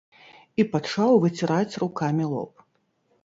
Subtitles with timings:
[0.61, 2.65] І пачаў выціраць рукамі лоб.